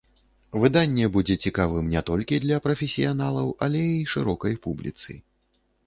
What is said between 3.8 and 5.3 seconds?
і шырокай публіцы.